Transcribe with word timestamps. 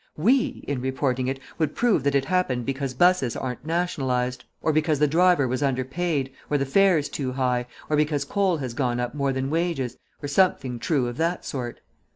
We, 0.17 0.63
in 0.67 0.81
reporting 0.81 1.27
it, 1.27 1.39
would 1.59 1.75
prove 1.75 2.01
that 2.05 2.15
it 2.15 2.25
happened 2.25 2.65
because 2.65 2.95
buses 2.95 3.35
aren't 3.35 3.67
nationalised, 3.67 4.43
or 4.59 4.73
because 4.73 4.97
the 4.97 5.05
driver 5.05 5.47
was 5.47 5.61
underpaid, 5.61 6.31
or 6.49 6.57
the 6.57 6.65
fares 6.65 7.07
too 7.07 7.33
high, 7.33 7.67
or 7.87 7.95
because 7.95 8.25
coal 8.25 8.57
has 8.57 8.73
gone 8.73 8.99
up 8.99 9.13
more 9.13 9.31
than 9.31 9.51
wages, 9.51 9.97
or 10.19 10.27
something 10.27 10.79
true 10.79 11.05
of 11.05 11.17
that 11.17 11.45
sort. 11.45 11.81